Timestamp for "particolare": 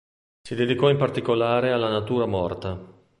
0.97-1.71